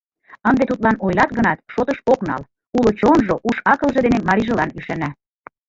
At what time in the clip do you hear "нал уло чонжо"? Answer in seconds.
2.29-3.35